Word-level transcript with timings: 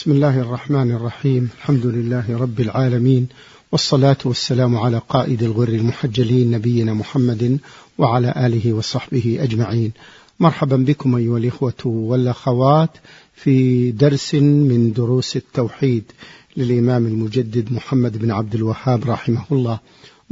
بسم 0.00 0.12
الله 0.12 0.40
الرحمن 0.40 0.90
الرحيم. 0.90 1.48
الحمد 1.58 1.86
لله 1.86 2.38
رب 2.38 2.60
العالمين 2.60 3.28
والصلاة 3.72 4.16
والسلام 4.24 4.76
على 4.76 5.00
قائد 5.08 5.42
الغر 5.42 5.68
المحجلين 5.68 6.50
نبينا 6.50 6.94
محمد 6.94 7.58
وعلى 7.98 8.34
آله 8.36 8.72
وصحبه 8.72 9.38
أجمعين. 9.40 9.92
مرحبا 10.40 10.76
بكم 10.76 11.16
أيها 11.16 11.38
الإخوة 11.38 11.86
والأخوات 11.86 12.90
في 13.34 13.90
درس 13.90 14.34
من 14.34 14.92
دروس 14.92 15.36
التوحيد 15.36 16.04
للإمام 16.56 17.06
المجدد 17.06 17.72
محمد 17.72 18.18
بن 18.18 18.30
عبد 18.30 18.54
الوهاب 18.54 19.10
رحمه 19.10 19.44
الله. 19.52 19.78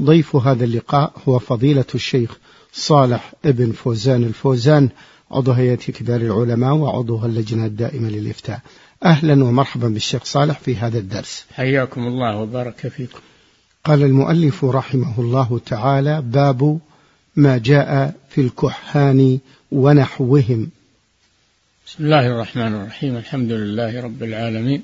ضيف 0.00 0.36
هذا 0.36 0.64
اللقاء 0.64 1.12
هو 1.28 1.38
فضيلة 1.38 1.90
الشيخ 1.94 2.38
صالح 2.72 3.34
ابن 3.44 3.72
فوزان 3.72 4.24
الفوزان 4.24 4.88
عضو 5.30 5.52
هيئة 5.52 5.76
كبار 5.76 6.20
العلماء 6.20 6.74
وعضو 6.74 7.24
اللجنة 7.24 7.66
الدائمة 7.66 8.08
للإفتاء. 8.08 8.60
أهلا 9.04 9.44
ومرحبا 9.44 9.88
بالشيخ 9.88 10.24
صالح 10.24 10.58
في 10.58 10.76
هذا 10.76 10.98
الدرس. 10.98 11.44
حياكم 11.52 12.06
الله 12.06 12.36
وبارك 12.36 12.88
فيكم. 12.88 13.18
قال 13.84 14.02
المؤلف 14.02 14.64
رحمه 14.64 15.20
الله 15.20 15.60
تعالى 15.66 16.22
باب 16.22 16.78
ما 17.36 17.58
جاء 17.58 18.14
في 18.30 18.40
الكحان 18.40 19.38
ونحوهم. 19.72 20.70
بسم 21.86 22.04
الله 22.04 22.26
الرحمن 22.26 22.74
الرحيم. 22.74 23.16
الحمد 23.16 23.52
لله 23.52 24.00
رب 24.00 24.22
العالمين. 24.22 24.82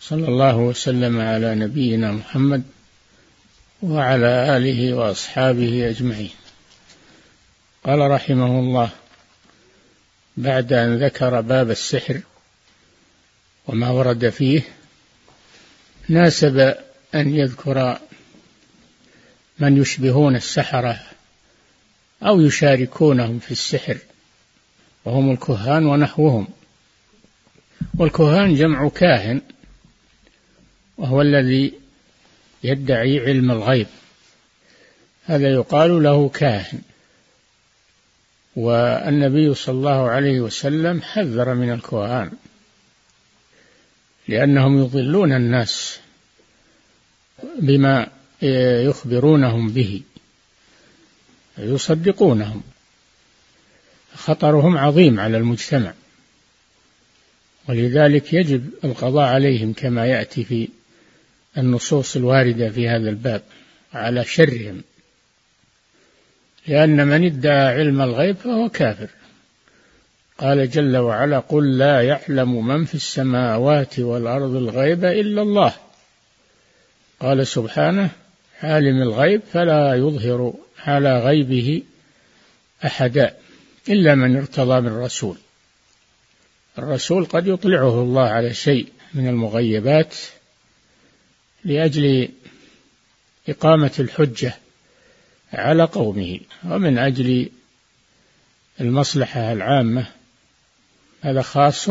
صلى 0.00 0.28
الله 0.28 0.56
وسلم 0.56 1.20
على 1.20 1.54
نبينا 1.54 2.12
محمد 2.12 2.62
وعلى 3.82 4.56
آله 4.56 4.94
وأصحابه 4.94 5.88
أجمعين. 5.88 6.30
قال 7.86 8.10
رحمه 8.10 8.60
الله 8.60 8.90
بعد 10.36 10.72
أن 10.72 11.04
ذكر 11.04 11.40
باب 11.40 11.70
السحر 11.70 12.20
وما 13.66 13.90
ورد 13.90 14.28
فيه 14.28 14.62
ناسب 16.08 16.74
أن 17.14 17.34
يذكر 17.34 17.98
من 19.58 19.76
يشبهون 19.76 20.36
السحرة 20.36 21.00
أو 22.22 22.40
يشاركونهم 22.40 23.38
في 23.38 23.50
السحر 23.50 23.98
وهم 25.04 25.30
الكهان 25.32 25.86
ونحوهم. 25.86 26.48
والكهان 27.98 28.54
جمع 28.54 28.88
كاهن 28.88 29.40
وهو 30.98 31.22
الذي 31.22 31.72
يدعي 32.64 33.20
علم 33.20 33.50
الغيب. 33.50 33.86
هذا 35.24 35.48
يقال 35.52 36.02
له 36.02 36.28
كاهن. 36.28 36.80
والنبي 38.56 39.54
صلى 39.54 39.74
الله 39.74 40.10
عليه 40.10 40.40
وسلم 40.40 41.02
حذر 41.02 41.54
من 41.54 41.72
الكهان 41.72 42.30
لأنهم 44.28 44.78
يضلون 44.78 45.32
الناس 45.32 46.00
بما 47.58 48.06
يخبرونهم 48.82 49.68
به 49.68 50.02
يصدقونهم 51.58 52.62
خطرهم 54.14 54.78
عظيم 54.78 55.20
على 55.20 55.36
المجتمع 55.36 55.92
ولذلك 57.68 58.32
يجب 58.32 58.70
القضاء 58.84 59.28
عليهم 59.28 59.72
كما 59.72 60.06
يأتي 60.06 60.44
في 60.44 60.68
النصوص 61.58 62.16
الواردة 62.16 62.70
في 62.70 62.88
هذا 62.88 63.10
الباب 63.10 63.42
على 63.92 64.24
شرهم. 64.24 64.82
لأن 66.68 67.06
من 67.06 67.24
ادعى 67.24 67.66
علم 67.74 68.00
الغيب 68.00 68.36
فهو 68.36 68.68
كافر. 68.68 69.08
قال 70.38 70.70
جل 70.70 70.96
وعلا 70.96 71.38
قل 71.38 71.78
لا 71.78 72.02
يعلم 72.02 72.66
من 72.66 72.84
في 72.84 72.94
السماوات 72.94 73.98
والأرض 73.98 74.56
الغيب 74.56 75.04
إلا 75.04 75.42
الله. 75.42 75.72
قال 77.20 77.46
سبحانه 77.46 78.10
عالم 78.62 79.02
الغيب 79.02 79.40
فلا 79.52 79.94
يظهر 79.94 80.54
على 80.78 81.18
غيبه 81.18 81.82
أحدا 82.84 83.34
إلا 83.88 84.14
من 84.14 84.36
ارتضى 84.36 84.80
من 84.80 84.98
رسول. 84.98 85.36
الرسول 86.78 87.24
قد 87.24 87.46
يطلعه 87.46 88.02
الله 88.02 88.28
على 88.28 88.54
شيء 88.54 88.88
من 89.14 89.28
المغيبات 89.28 90.14
لأجل 91.64 92.28
إقامة 93.48 93.92
الحجة 93.98 94.54
على 95.56 95.84
قومه 95.84 96.40
ومن 96.64 96.98
أجل 96.98 97.50
المصلحة 98.80 99.52
العامة 99.52 100.06
هذا 101.22 101.42
خاص 101.42 101.88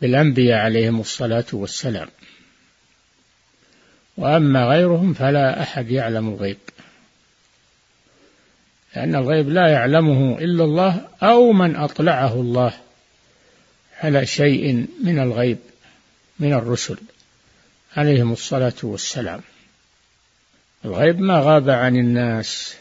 بالأنبياء 0.00 0.58
عليهم 0.58 1.00
الصلاة 1.00 1.44
والسلام. 1.52 2.08
وأما 4.16 4.64
غيرهم 4.68 5.14
فلا 5.14 5.62
أحد 5.62 5.90
يعلم 5.90 6.28
الغيب 6.28 6.58
لأن 8.96 9.14
الغيب 9.14 9.48
لا 9.48 9.68
يعلمه 9.68 10.38
إلا 10.38 10.64
الله 10.64 11.08
أو 11.22 11.52
من 11.52 11.76
أطلعه 11.76 12.34
الله 12.34 12.72
على 14.00 14.26
شيء 14.26 14.86
من 15.04 15.18
الغيب 15.18 15.58
من 16.38 16.52
الرسل 16.52 16.98
عليهم 17.96 18.32
الصلاة 18.32 18.74
والسلام. 18.82 19.40
الغيب 20.86 21.20
ما 21.20 21.40
غاب 21.40 21.70
عن 21.70 21.96
الناس. 21.96 22.74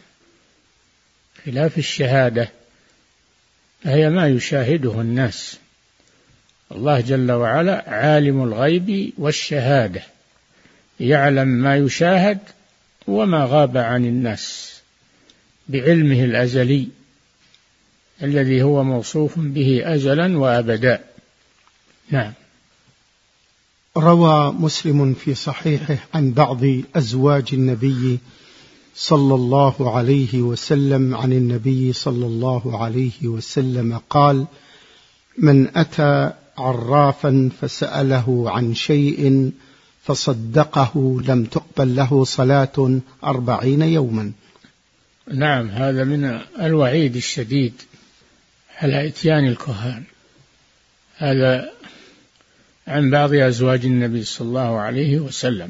خلاف 1.46 1.78
الشهادة 1.78 2.50
فهي 3.84 4.10
ما 4.10 4.28
يشاهده 4.28 5.02
الناس. 5.02 5.58
الله 6.72 7.02
جل 7.02 7.32
وعلا 7.32 7.90
عالم 7.90 8.44
الغيب 8.44 9.14
والشهادة 9.18 10.02
يعلم 11.00 11.48
ما 11.48 11.78
يشاهد 11.78 12.40
وما 13.08 13.46
غاب 13.46 13.78
عن 13.78 14.06
الناس 14.06 14.76
بعلمه 15.68 16.24
الأزلي 16.24 16.88
الذي 18.24 18.64
هو 18.64 18.84
موصوف 18.84 19.40
به 19.40 19.82
أزلا 19.96 20.38
وأبدا. 20.38 21.04
نعم. 22.10 22.34
روى 23.98 24.52
مسلم 24.52 25.14
في 25.14 25.36
صحيحه 25.36 25.98
عن 26.14 26.32
بعض 26.32 26.62
أزواج 26.96 27.50
النبي 27.54 28.20
صلى 28.96 29.36
الله 29.36 29.98
عليه 29.98 30.42
وسلم 30.42 31.16
عن 31.16 31.34
النبي 31.34 31.94
صلى 31.94 32.26
الله 32.26 32.84
عليه 32.84 33.28
وسلم 33.28 34.02
قال 34.10 34.46
من 35.38 35.78
أتى 35.78 36.32
عرافا 36.58 37.50
فسأله 37.62 38.52
عن 38.52 38.76
شيء 38.76 39.52
فصدقه 40.04 41.22
لم 41.28 41.44
تقبل 41.44 41.96
له 41.96 42.24
صلاة 42.24 43.00
أربعين 43.24 43.82
يوما. 43.82 44.32
نعم 45.34 45.70
هذا 45.70 46.04
من 46.04 46.40
الوعيد 46.60 47.16
الشديد 47.16 47.74
على 48.78 49.08
إتيان 49.08 49.48
الكهان. 49.48 50.04
هذا 51.18 51.75
عن 52.88 53.10
بعض 53.10 53.34
أزواج 53.34 53.86
النبي 53.86 54.24
صلى 54.24 54.48
الله 54.48 54.80
عليه 54.80 55.20
وسلم. 55.20 55.70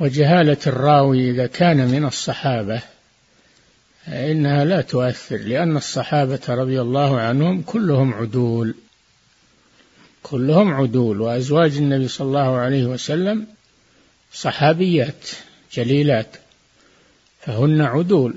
وجهالة 0.00 0.58
الراوي 0.66 1.30
إذا 1.30 1.46
كان 1.46 1.88
من 1.88 2.04
الصحابة 2.04 2.82
إنها 4.08 4.64
لا 4.64 4.80
تؤثر 4.80 5.36
لأن 5.36 5.76
الصحابة 5.76 6.40
رضي 6.48 6.80
الله 6.80 7.20
عنهم 7.20 7.62
كلهم 7.62 8.14
عدول. 8.14 8.74
كلهم 10.22 10.74
عدول 10.74 11.20
وأزواج 11.20 11.76
النبي 11.76 12.08
صلى 12.08 12.26
الله 12.26 12.56
عليه 12.56 12.84
وسلم 12.84 13.46
صحابيات 14.32 15.30
جليلات 15.72 16.36
فهن 17.40 17.80
عدول. 17.80 18.34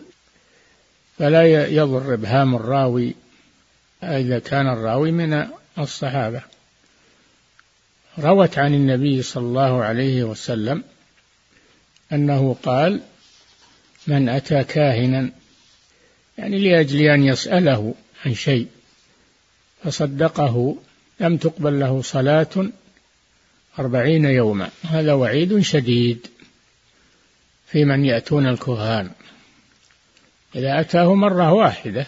فلا 1.19 1.67
يضر 1.67 2.13
إبهام 2.13 2.55
الراوي 2.55 3.15
إذا 4.03 4.39
كان 4.39 4.67
الراوي 4.67 5.11
من 5.11 5.47
الصحابة. 5.79 6.54
روت 8.19 8.57
عن 8.57 8.73
النبي 8.73 9.21
صلى 9.21 9.43
الله 9.43 9.83
عليه 9.83 10.23
وسلم 10.23 10.83
أنه 12.11 12.55
قال 12.63 13.01
من 14.07 14.29
أتى 14.29 14.63
كاهنا 14.63 15.31
يعني 16.37 16.57
لأجل 16.57 17.01
أن 17.01 17.23
يسأله 17.23 17.95
عن 18.25 18.33
شيء 18.33 18.67
فصدقه 19.83 20.77
لم 21.19 21.37
تقبل 21.37 21.79
له 21.79 22.01
صلاة 22.01 22.71
أربعين 23.79 24.25
يوما 24.25 24.69
هذا 24.83 25.13
وعيد 25.13 25.59
شديد 25.59 26.27
في 27.67 27.85
من 27.85 28.05
يأتون 28.05 28.47
الكهان. 28.47 29.11
إذا 30.55 30.79
أتاه 30.79 31.15
مرة 31.15 31.53
واحدة 31.53 32.07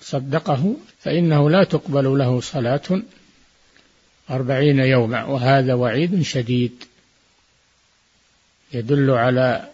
صدقه 0.00 0.76
فإنه 1.00 1.50
لا 1.50 1.64
تقبل 1.64 2.18
له 2.18 2.40
صلاة 2.40 3.02
أربعين 4.32 4.78
يوما 4.78 5.24
وهذا 5.24 5.74
وعيد 5.74 6.22
شديد. 6.22 6.84
يدل 8.72 9.10
على 9.10 9.68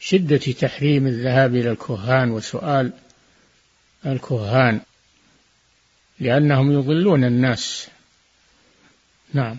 شدة 0.00 0.36
تحريم 0.36 1.06
الذهاب 1.06 1.54
إلى 1.54 1.70
الكهان 1.70 2.30
وسؤال 2.30 2.92
الكهان 4.06 4.80
لأنهم 6.20 6.72
يضلون 6.72 7.24
الناس. 7.24 7.88
نعم. 9.34 9.56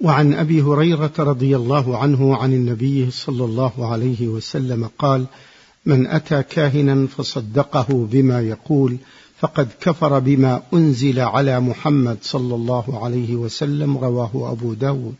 وعن 0.00 0.34
أبي 0.34 0.62
هريرة 0.62 1.12
رضي 1.18 1.56
الله 1.56 1.98
عنه 1.98 2.36
عن 2.36 2.52
النبي 2.52 3.10
صلى 3.10 3.44
الله 3.44 3.92
عليه 3.92 4.28
وسلم 4.28 4.90
قال 4.98 5.26
من 5.86 6.06
أتى 6.06 6.42
كاهنا 6.42 7.06
فصدقه 7.06 8.08
بما 8.10 8.40
يقول 8.40 8.98
فقد 9.42 9.68
كفر 9.80 10.18
بما 10.18 10.62
أنزل 10.74 11.20
على 11.20 11.60
محمد 11.60 12.18
صلى 12.22 12.54
الله 12.54 13.04
عليه 13.04 13.34
وسلم 13.34 13.98
رواه 13.98 14.52
أبو 14.52 14.74
داود. 14.74 15.14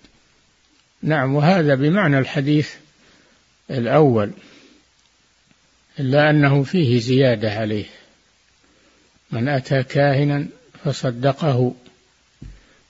نعم 1.03 1.35
وهذا 1.35 1.75
بمعنى 1.75 2.19
الحديث 2.19 2.71
الأول 3.71 4.31
إلا 6.01 6.31
أنه 6.31 6.63
فيه 6.63 7.01
زيادة 7.01 7.53
عليه. 7.53 7.85
من 9.33 9.49
أتى 9.49 9.83
كاهنا 9.83 10.47
فصدقه 10.85 11.75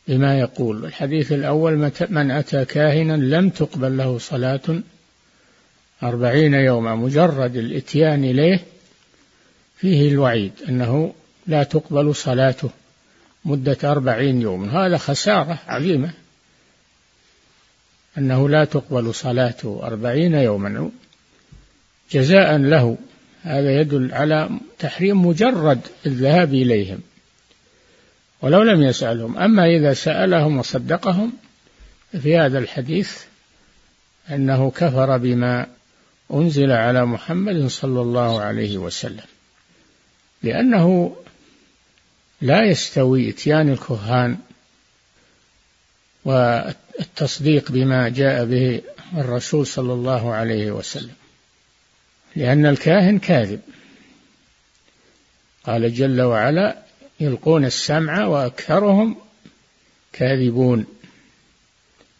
بما 0.08 0.38
يقول. 0.38 0.84
الحديث 0.84 1.32
الأول 1.32 1.90
من 2.10 2.30
أتى 2.30 2.64
كاهنا 2.64 3.12
لم 3.12 3.50
تقبل 3.50 3.96
له 3.96 4.18
صلاة 4.18 4.82
أربعين 6.02 6.54
يوما 6.54 6.94
مجرد 6.94 7.56
الإتيان 7.56 8.24
إليه 8.24 8.60
فيه 9.76 10.08
الوعيد 10.08 10.52
أنه 10.68 11.14
لا 11.46 11.62
تقبل 11.62 12.14
صلاته 12.14 12.70
مدة 13.44 13.78
أربعين 13.84 14.42
يوم. 14.42 14.68
هذا 14.68 14.96
خسارة 14.96 15.58
عظيمة. 15.66 16.10
أنه 18.18 18.48
لا 18.48 18.64
تقبل 18.64 19.14
صلاته 19.14 19.80
أربعين 19.82 20.34
يوما. 20.34 20.90
جزاء 22.10 22.56
له. 22.56 22.96
هذا 23.42 23.80
يدل 23.80 24.14
على 24.14 24.50
تحريم 24.78 25.26
مجرد 25.26 25.80
الذهاب 26.06 26.54
إليهم. 26.54 27.00
ولو 28.42 28.62
لم 28.62 28.82
يسألهم. 28.82 29.38
أما 29.38 29.66
إذا 29.66 29.94
سألهم 29.94 30.58
وصدقهم 30.58 31.32
في 32.22 32.38
هذا 32.38 32.58
الحديث 32.58 33.18
أنه 34.30 34.70
كفر 34.70 35.16
بما 35.16 35.66
أنزل 36.32 36.70
على 36.70 37.06
محمد 37.06 37.66
صلى 37.66 38.00
الله 38.00 38.40
عليه 38.40 38.78
وسلم. 38.78 39.24
لأنه 40.42 41.16
لا 42.42 42.64
يستوي 42.64 43.30
إتيان 43.30 43.68
الكهان 43.68 44.38
والتصديق 46.24 47.72
بما 47.72 48.08
جاء 48.08 48.44
به 48.44 48.82
الرسول 49.16 49.66
صلى 49.66 49.92
الله 49.92 50.34
عليه 50.34 50.70
وسلم 50.70 51.14
لأن 52.36 52.66
الكاهن 52.66 53.18
كاذب. 53.18 53.60
قال 55.64 55.94
جل 55.94 56.20
وعلا 56.20 56.82
يلقون 57.20 57.64
السمع 57.64 58.26
وأكثرهم 58.26 59.16
كاذبون. 60.12 60.86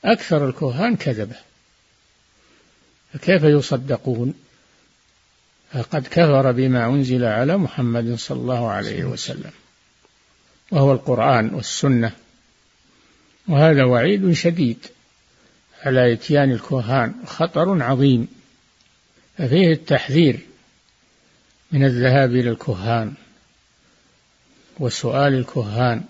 أكثر 0.05 0.49
الكهان 0.49 0.97
كذبة. 0.97 1.37
فكيف 3.13 3.43
يصدقون؟ 3.43 4.35
فقد 5.73 6.07
كفر 6.07 6.53
بما 6.53 6.87
أنزل 6.87 7.25
على 7.25 7.57
محمد 7.57 8.15
صلى 8.15 8.39
الله 8.41 8.71
عليه 8.71 9.05
وسلم. 9.05 9.53
وهو 10.73 10.93
القرآن 10.93 11.55
والسنة. 11.55 12.13
وهذا 13.49 13.85
وعيد 13.85 14.33
شديد 14.33 14.79
على 15.85 16.13
إتيان 16.13 16.51
الكهان 16.51 17.15
خطر 17.27 17.83
عظيم. 17.83 18.29
ففيه 19.39 19.73
التحذير 19.73 20.41
من 21.73 21.85
الذهاب 21.85 22.31
إلى 22.31 22.51
الكهان 22.51 23.15
وسؤال 24.79 25.35
الكهان. 25.35 26.05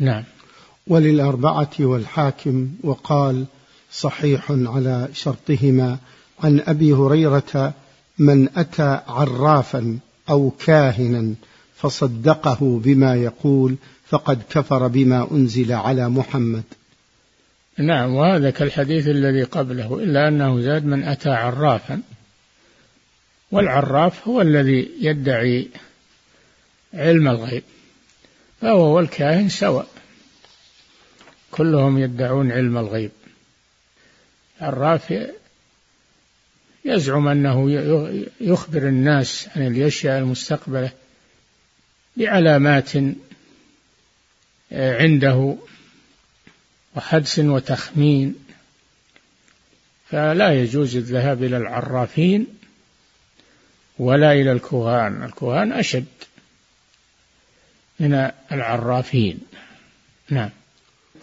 نعم. 0.00 0.24
وللأربعة 0.86 1.70
والحاكم 1.80 2.70
وقال 2.82 3.46
صحيح 3.92 4.50
على 4.50 5.08
شرطهما 5.12 5.98
عن 6.40 6.60
أبي 6.60 6.92
هريرة 6.92 7.74
من 8.18 8.48
أتى 8.58 9.00
عرافا 9.06 9.98
أو 10.30 10.50
كاهنا 10.50 11.34
فصدقه 11.82 12.80
بما 12.84 13.14
يقول 13.14 13.76
فقد 14.06 14.42
كفر 14.50 14.88
بما 14.88 15.30
أنزل 15.30 15.72
على 15.72 16.08
محمد. 16.08 16.62
نعم 17.78 18.14
وهذا 18.14 18.50
كالحديث 18.50 19.08
الذي 19.08 19.42
قبله 19.42 19.98
إلا 19.98 20.28
أنه 20.28 20.60
زاد 20.60 20.84
من 20.84 21.04
أتى 21.04 21.30
عرافا 21.30 22.02
والعراف 23.50 24.28
هو 24.28 24.40
الذي 24.40 24.90
يدعي 25.00 25.68
علم 26.94 27.28
الغيب 27.28 27.62
فهو 28.60 28.96
والكاهن 28.96 29.48
سواء. 29.48 29.88
كلهم 31.50 31.98
يدعون 31.98 32.52
علم 32.52 32.78
الغيب. 32.78 33.10
الرافع 34.62 35.26
يزعم 36.84 37.28
أنه 37.28 37.70
يخبر 38.40 38.88
الناس 38.88 39.48
عن 39.56 39.66
الأشياء 39.66 40.18
المستقبلة 40.18 40.90
بعلامات 42.16 42.90
عنده 44.72 45.56
وحدس 46.96 47.38
وتخمين. 47.38 48.34
فلا 50.10 50.62
يجوز 50.62 50.96
الذهاب 50.96 51.42
إلى 51.42 51.56
العرافين 51.56 52.46
ولا 53.98 54.32
إلى 54.32 54.52
الكهان. 54.52 55.22
الكهان 55.22 55.72
أشد 55.72 56.04
من 58.00 58.30
العرافين. 58.52 59.38
نعم. 60.30 60.50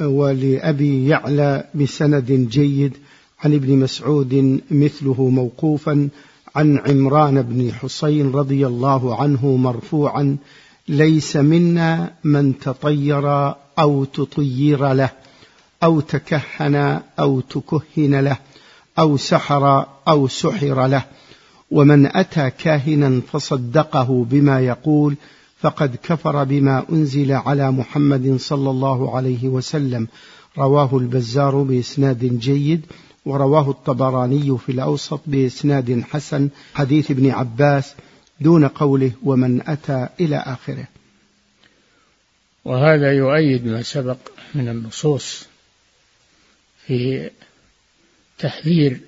ولأبي 0.01 1.07
يعلى 1.07 1.67
بسند 1.75 2.31
جيد 2.31 2.97
عن 3.43 3.53
ابن 3.53 3.77
مسعود 3.77 4.61
مثله 4.71 5.29
موقوفا 5.29 6.09
عن 6.55 6.77
عمران 6.77 7.41
بن 7.41 7.73
حسين 7.73 8.31
رضي 8.31 8.67
الله 8.67 9.21
عنه 9.21 9.55
مرفوعا 9.55 10.37
ليس 10.89 11.35
منا 11.35 12.13
من 12.23 12.59
تطير 12.59 13.53
أو 13.79 14.03
تطير 14.03 14.93
له 14.93 15.09
أو 15.83 15.99
تكهن 15.99 17.01
أو 17.19 17.39
تكهن 17.39 18.15
له 18.15 18.37
أو 18.99 19.17
سحر 19.17 19.85
أو 20.07 20.27
سحر 20.27 20.87
له. 20.87 21.03
ومن 21.71 22.05
أتى 22.05 22.49
كاهنا 22.49 23.21
فصدقه 23.31 24.25
بما 24.29 24.59
يقول 24.59 25.15
فقد 25.61 25.95
كفر 26.03 26.43
بما 26.43 26.85
أنزل 26.91 27.31
على 27.31 27.71
محمد 27.71 28.37
صلى 28.39 28.69
الله 28.69 29.15
عليه 29.15 29.49
وسلم. 29.49 30.07
رواه 30.57 30.97
البزار 30.97 31.55
بإسناد 31.63 32.39
جيد 32.39 32.85
ورواه 33.25 33.69
الطبراني 33.69 34.57
في 34.57 34.71
الأوسط 34.71 35.21
بإسناد 35.27 36.03
حسن. 36.11 36.49
حديث 36.73 37.11
ابن 37.11 37.29
عباس 37.29 37.93
دون 38.39 38.67
قوله 38.67 39.11
ومن 39.23 39.69
أتى 39.69 40.09
إلى 40.19 40.37
آخره. 40.37 40.87
وهذا 42.65 43.13
يؤيد 43.13 43.65
ما 43.65 43.81
سبق 43.81 44.17
من 44.55 44.69
النصوص 44.69 45.45
في 46.87 47.29
تحذير 48.39 48.99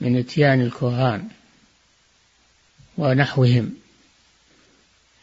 من 0.00 0.18
إتيان 0.18 0.60
الكهان 0.60 1.28
ونحوهم 2.98 3.74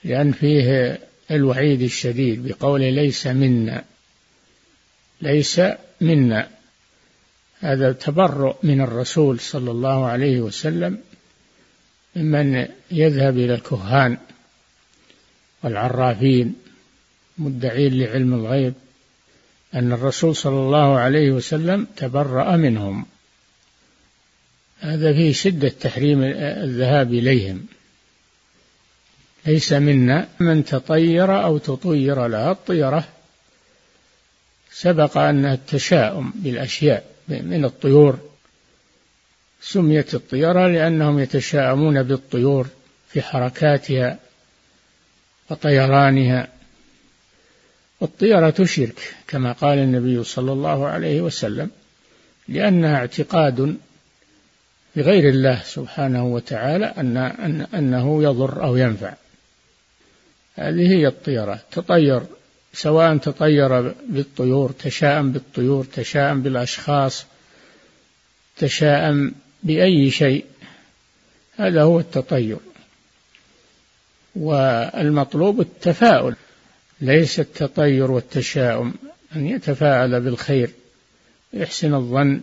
لأن 0.03 0.31
فيه 0.31 0.99
الوعيد 1.31 1.81
الشديد 1.81 2.47
بقوله 2.47 2.89
ليس 2.89 3.27
منا 3.27 3.83
ليس 5.21 5.61
منا. 6.01 6.49
هذا 7.59 7.91
تبرؤ 7.91 8.55
من 8.63 8.81
الرسول 8.81 9.39
صلى 9.39 9.71
الله 9.71 10.05
عليه 10.05 10.39
وسلم 10.39 10.99
ممن 12.15 12.67
يذهب 12.91 13.37
إلى 13.37 13.53
الكهان 13.53 14.17
والعرافين 15.63 16.55
مدعين 17.37 17.99
لعلم 17.99 18.33
الغيب 18.33 18.73
أن 19.73 19.91
الرسول 19.91 20.35
صلى 20.35 20.59
الله 20.59 20.99
عليه 20.99 21.31
وسلم 21.31 21.87
تبرأ 21.95 22.55
منهم. 22.55 23.05
هذا 24.79 25.13
فيه 25.13 25.33
شدة 25.33 25.69
تحريم 25.69 26.23
الذهاب 26.23 27.13
إليهم. 27.13 27.65
ليس 29.45 29.73
منا 29.73 30.27
من 30.39 30.65
تطير 30.65 31.43
أو 31.43 31.57
تطير 31.57 32.27
لها 32.27 32.51
الطيرة. 32.51 33.07
سبق 34.71 35.17
أن 35.17 35.45
التشاؤم 35.45 36.33
بالأشياء 36.35 37.05
من 37.27 37.65
الطيور 37.65 38.30
سميت 39.61 40.13
الطيرة 40.13 40.67
لأنهم 40.67 41.19
يتشاءمون 41.19 42.03
بالطيور 42.03 42.67
في 43.07 43.21
حركاتها 43.21 44.19
وطيرانها. 45.49 46.47
والطيرة 47.99 48.63
شرك 48.63 49.13
كما 49.27 49.51
قال 49.51 49.79
النبي 49.79 50.23
صلى 50.23 50.51
الله 50.51 50.87
عليه 50.87 51.21
وسلم 51.21 51.69
لأنها 52.47 52.95
اعتقاد 52.95 53.77
بغير 54.95 55.29
الله 55.29 55.61
سبحانه 55.65 56.25
وتعالى 56.25 56.85
أن 56.85 57.17
أنه 57.73 58.23
يضر 58.23 58.63
أو 58.63 58.75
ينفع. 58.75 59.13
هذه 60.55 60.91
هي 60.91 61.07
الطيرة 61.07 61.59
تطير 61.71 62.21
سواء 62.73 63.17
تطير 63.17 63.93
بالطيور 64.09 64.71
تشاءم 64.71 65.31
بالطيور 65.31 65.85
تشاءم 65.85 66.41
بالأشخاص 66.41 67.25
تشاءم 68.57 69.33
بأي 69.63 70.11
شيء. 70.11 70.45
هذا 71.57 71.83
هو 71.83 71.99
التطير 71.99 72.57
والمطلوب 74.35 75.61
التفاؤل. 75.61 76.35
ليس 77.01 77.39
التطير 77.39 78.11
والتشاؤم. 78.11 78.93
أن 79.35 79.47
يتفاءل 79.47 80.21
بالخير 80.21 80.71
يحسن 81.53 81.93
الظن 81.93 82.41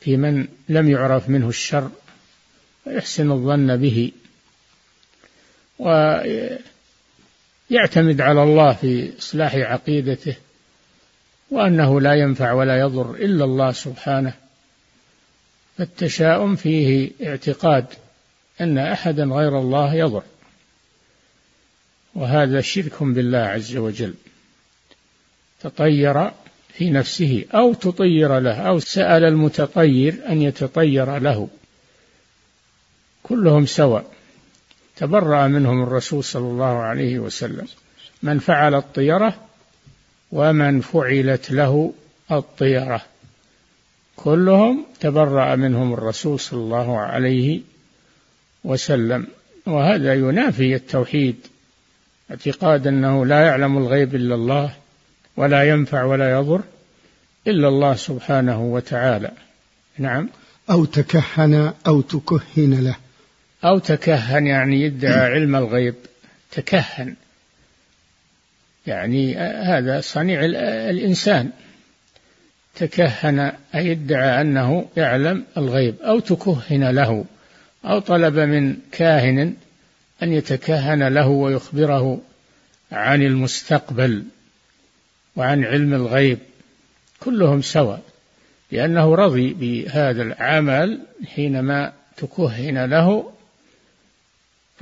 في 0.00 0.16
من 0.16 0.48
لم 0.68 0.90
يعرف 0.90 1.28
منه 1.28 1.48
الشر 1.48 1.90
ويحسن 2.86 3.30
الظن 3.30 3.76
به. 3.76 4.12
ويعتمد 5.78 6.60
على 8.20 8.42
الله 8.42 8.72
في 8.72 9.18
إصلاح 9.18 9.54
عقيدته 9.54 10.36
وأنه 11.50 12.00
لا 12.00 12.14
ينفع 12.14 12.52
ولا 12.52 12.78
يضر 12.78 13.14
إلا 13.14 13.44
الله 13.44 13.72
سبحانه. 13.72 14.34
فالتشاؤم 15.78 16.56
فيه 16.56 17.10
اعتقاد 17.22 17.86
أن 18.60 18.78
أحدا 18.78 19.24
غير 19.24 19.58
الله 19.58 19.94
يضر 19.94 20.22
وهذا 22.14 22.60
شرك 22.60 23.02
بالله 23.02 23.38
عز 23.38 23.76
وجل. 23.76 24.14
تطير 25.60 26.30
في 26.68 26.90
نفسه 26.90 27.44
أو 27.54 27.74
تطير 27.74 28.38
له 28.38 28.54
أو 28.54 28.78
سأل 28.78 29.24
المتطير 29.24 30.28
أن 30.28 30.42
يتطير 30.42 31.18
له 31.18 31.48
كلهم 33.22 33.66
سواء. 33.66 34.12
تبرأ 34.96 35.46
منهم 35.46 35.82
الرسول 35.82 36.24
صلى 36.24 36.46
الله 36.46 36.82
عليه 36.82 37.18
وسلم. 37.18 37.66
من 38.22 38.38
فعل 38.38 38.74
الطيرة 38.74 39.48
ومن 40.32 40.80
فعلت 40.80 41.50
له 41.50 41.94
الطيرة. 42.32 43.11
كلهم 44.24 44.84
تبرأ 45.00 45.56
منهم 45.56 45.94
الرسول 45.94 46.40
صلى 46.40 46.60
الله 46.60 46.98
عليه 46.98 47.60
وسلم. 48.64 49.26
وهذا 49.66 50.14
ينافي 50.14 50.74
التوحيد 50.74 51.36
اعتقاد 52.30 52.86
أنه 52.86 53.26
لا 53.26 53.46
يعلم 53.46 53.78
الغيب 53.78 54.14
إلا 54.14 54.34
الله 54.34 54.74
ولا 55.36 55.68
ينفع 55.68 56.04
ولا 56.04 56.30
يضر 56.30 56.62
إلا 57.46 57.68
الله 57.68 57.94
سبحانه 57.94 58.62
وتعالى. 58.62 59.30
نعم. 59.98 60.28
أو 60.70 60.84
تكهن 60.84 61.72
أو 61.86 62.00
تكهن 62.00 62.84
له. 62.84 62.96
أو 63.64 63.78
تكهن 63.78 64.46
يعني 64.46 64.82
يدعي 64.82 65.30
علم 65.30 65.56
الغيب. 65.56 65.94
تكهن. 66.50 67.14
يعني 68.86 69.36
هذا 69.36 70.00
صنيع 70.00 70.44
الإنسان. 70.90 71.50
تكهن 72.76 73.52
أي 73.74 73.92
ادعى 73.92 74.40
أنه 74.40 74.88
يعلم 74.96 75.44
الغيب 75.56 75.94
أو 76.00 76.20
تكهن 76.20 76.90
له 76.90 77.24
أو 77.84 77.98
طلب 77.98 78.38
من 78.38 78.76
كاهن 78.92 79.54
أن 80.22 80.32
يتكهن 80.32 81.08
له 81.08 81.28
ويخبره 81.28 82.20
عن 82.92 83.22
المستقبل 83.22 84.24
وعن 85.36 85.64
علم 85.64 85.94
الغيب 85.94 86.38
كلهم 87.20 87.62
سواء 87.62 88.02
لأنه 88.72 89.14
رضي 89.14 89.52
بهذا 89.52 90.22
العمل 90.22 91.00
حينما 91.26 91.92
تكهن 92.16 92.84
له 92.84 93.32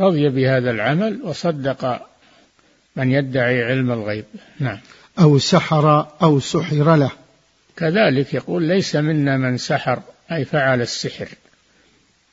رضي 0.01 0.29
بهذا 0.29 0.71
العمل 0.71 1.21
وصدق 1.23 2.07
من 2.97 3.13
يدعي 3.13 3.65
علم 3.65 3.93
الغيب. 3.93 4.25
نعم. 4.59 4.79
أو 5.19 5.39
سحر 5.39 6.09
أو 6.23 6.41
سحر 6.41 6.97
له. 6.97 7.11
كذلك 7.81 8.35
يقول 8.35 8.63
ليس 8.63 8.97
منا 8.97 9.37
من 9.37 9.59
سحر 9.59 10.03
أي 10.33 10.45
فعل 10.45 10.81
السحر 10.81 11.29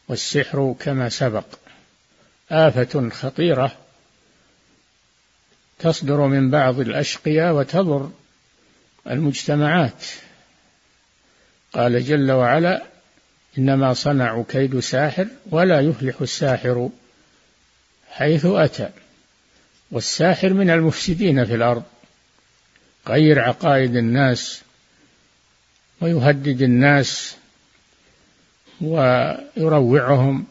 والسحر 0.07 0.75
كما 0.79 1.09
سبق. 1.09 1.45
آفة 2.51 3.09
خطيرة 3.09 3.77
تصدر 5.79 6.27
من 6.27 6.49
بعض 6.49 6.79
الأشقياء 6.79 7.53
وتضر 7.53 8.11
المجتمعات. 9.09 10.05
قال 11.73 12.03
جل 12.05 12.31
وعلا 12.31 12.83
إنما 13.57 13.93
صنعوا 13.93 14.43
كيد 14.49 14.79
ساحر 14.79 15.27
ولا 15.51 15.79
يفلح 15.79 16.21
الساحر 16.21 16.89
حيث 18.09 18.45
أتى 18.45 18.89
والساحر 19.91 20.53
من 20.53 20.69
المفسدين 20.69 21.45
في 21.45 21.55
الأرض 21.55 21.83
غير 23.07 23.39
عقائد 23.39 23.95
الناس 23.95 24.61
ويهدد 26.01 26.61
الناس 26.61 27.35
ويروعهم. 28.81 30.47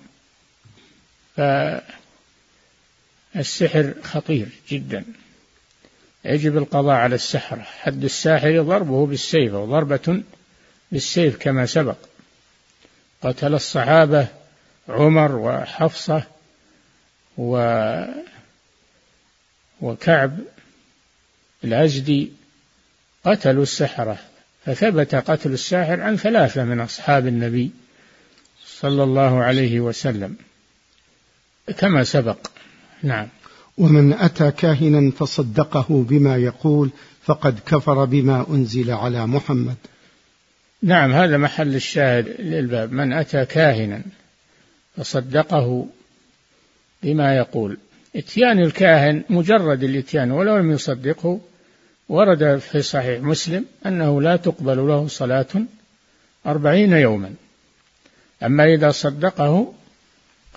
فالسحر 3.34 3.94
خطير 4.02 4.48
جدا. 4.68 5.04
يجب 6.24 6.58
القضاء 6.58 6.94
على 6.94 7.14
السحرة. 7.14 7.62
حد 7.62 8.04
الساحر 8.04 8.62
ضربه 8.62 9.06
بالسيف 9.06 9.54
أو 9.54 9.66
ضربة 9.66 10.22
بالسيف 10.92 11.36
كما 11.36 11.66
سبق. 11.66 11.96
قتل 13.22 13.54
الصحابة 13.54 14.28
عمر 14.88 15.36
وحفصة 15.36 16.22
و 17.38 17.56
وكعب 19.80 20.38
الأزدي 21.64 22.32
قتلوا 23.24 23.62
السحرة. 23.62 24.18
فثبت 24.66 25.14
قتل 25.14 25.52
الساحر 25.52 26.00
عن 26.00 26.16
ثلاثة 26.16 26.64
من 26.64 26.80
أصحاب 26.80 27.26
النبي 27.26 27.70
صلى 28.66 29.02
الله 29.02 29.42
عليه 29.42 29.80
وسلم. 29.80 30.36
كما 31.78 32.04
سبق. 32.04 32.36
نعم. 33.02 33.28
ومن 33.78 34.12
أتى 34.12 34.50
كاهنا 34.50 35.10
فصدقه 35.10 36.04
بما 36.08 36.36
يقول 36.36 36.90
فقد 37.22 37.58
كفر 37.66 38.04
بما 38.04 38.46
أنزل 38.50 38.90
على 38.90 39.26
محمد. 39.26 39.76
نعم 40.82 41.12
هذا 41.12 41.36
محل 41.36 41.74
الشاهد 41.74 42.40
للباب. 42.40 42.92
من 42.92 43.12
أتى 43.12 43.44
كاهنا 43.44 44.02
فصدقه 44.96 45.86
بما 47.02 47.36
يقول. 47.36 47.78
اتيان 48.16 48.58
الكاهن 48.58 49.22
مجرد 49.30 49.82
الاتيان 49.82 50.30
ولو 50.30 50.56
لم 50.56 50.70
يصدقه 50.70 51.40
ورد 52.08 52.58
في 52.58 52.82
صحيح 52.82 53.20
مسلم 53.20 53.64
أنه 53.86 54.22
لا 54.22 54.36
تقبل 54.36 54.76
له 54.76 55.08
صلاة 55.08 55.46
أربعين 56.46 56.92
يوما. 56.92 57.34
أما 58.42 58.64
إذا 58.64 58.90
صدقه 58.90 59.74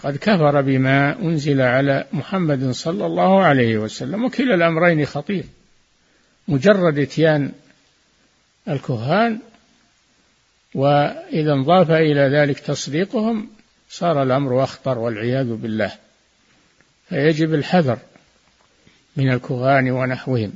قد 0.04 0.18
كفر 0.18 0.62
بما 0.62 1.20
أنزل 1.20 1.62
على 1.62 2.06
محمد 2.14 2.72
صلى 2.72 3.06
الله 3.06 3.44
عليه 3.44 3.78
وسلم 3.78 4.26
وكلا 4.26 4.56
الأمرين 4.56 5.06
خطير. 5.06 5.44
مجرد 6.48 7.00
إتيان 7.00 7.52
الكهان 8.68 9.40
وإذا 10.76 11.54
انضاف 11.54 11.92
إلى 11.92 12.22
ذلك 12.22 12.60
تصديقهم 12.60 13.50
صار 13.90 14.24
الأمر 14.24 14.64
أخطر 14.64 14.98
والعياذ 14.98 15.54
بالله. 15.56 15.92
فيجب 17.10 17.54
الحذر 17.54 17.98
من 19.18 19.34
الكهان 19.34 19.92
ونحوهم. 19.92 20.54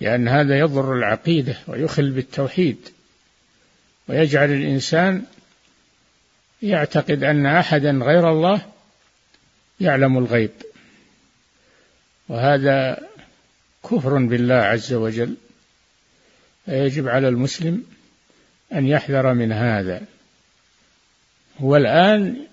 لأن 0.00 0.28
هذا 0.28 0.58
يضر 0.58 0.94
العقيدة 0.94 1.56
ويخل 1.66 2.10
بالتوحيد. 2.10 2.88
ويجعل 4.08 4.50
الإنسان 4.50 5.24
يعتقد 6.62 7.24
أن 7.24 7.46
أحدا 7.46 7.90
غير 7.90 8.30
الله 8.30 8.60
يعلم 9.80 10.18
الغيب. 10.18 10.50
وهذا 12.28 13.08
كفر 13.84 14.18
بالله 14.18 14.54
عز 14.54 14.92
وجل. 14.92 15.36
فيجب 16.66 17.08
على 17.08 17.28
المسلم 17.28 17.84
أن 18.72 18.86
يحذر 18.86 19.34
من 19.34 19.52
هذا. 19.52 20.02
والآن 21.60 22.46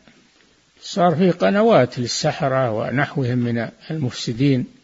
صار 0.81 1.15
في 1.15 1.31
قنوات 1.31 1.99
للسحرة 1.99 2.71
ونحوهم 2.71 3.37
من 3.37 3.69
المفسدين. 3.91 4.82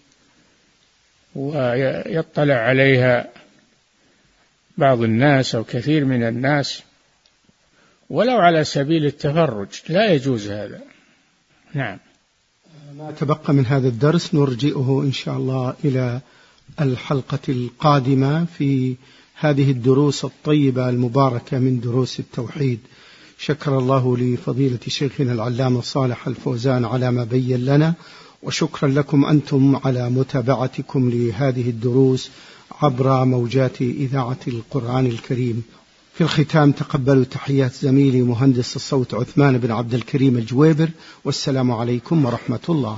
ويطلع 1.36 2.54
عليها 2.54 3.28
بعض 4.78 5.02
الناس 5.02 5.56
أو 5.56 5.64
كثير 5.64 6.06
من 6.06 6.24
الناس 6.24 6.84
ولو 8.10 8.38
على 8.38 8.64
سبيل 8.64 9.06
التفرج. 9.06 9.68
لا 9.90 10.14
يجوز 10.14 10.48
هذا. 10.48 10.82
نعم. 11.74 11.98
ما 12.98 13.12
تبقى 13.12 13.54
من 13.54 13.66
هذا 13.66 13.88
الدرس 13.88 14.36
نرجئه 14.36 15.02
إن 15.06 15.12
شاء 15.12 15.38
الله 15.38 15.76
إلى 15.86 16.20
الحلقة 16.82 17.40
القادمة 17.50 18.46
في 18.46 18.96
هذه 19.36 19.72
الدروس 19.72 20.26
الطيبة 20.26 20.90
المباركة 20.90 21.60
من 21.60 21.80
دروس 21.80 22.20
التوحيد. 22.20 22.80
شكر 23.38 23.78
الله 23.78 24.18
لفضيلة 24.18 24.80
شيخنا 24.88 25.34
العلامة 25.34 25.82
صالح 25.82 26.28
الفوزان 26.28 26.86
على 26.86 27.12
ما 27.12 27.24
بين 27.24 27.66
لنا. 27.66 27.94
وشكرا 28.44 28.90
لكم 28.90 29.26
أنتم 29.26 29.76
على 29.84 30.10
متابعتكم 30.10 31.10
لهذه 31.10 31.70
الدروس 31.70 32.30
عبر 32.82 33.26
موجات 33.26 33.82
إذاعة 33.82 34.38
القرآن 34.48 35.06
الكريم. 35.06 35.64
في 36.14 36.22
الختام 36.24 36.72
تقبلوا 36.72 37.24
تحيات 37.24 37.74
زميلي 37.74 38.22
مهندس 38.22 38.76
الصوت 38.76 39.14
عثمان 39.14 39.58
بن 39.58 39.72
عبد 39.72 39.94
الكريم 39.94 40.38
الجويبر 40.38 40.90
والسلام 41.26 41.72
عليكم 41.72 42.26
ورحمة 42.26 42.60
الله. 42.70 42.98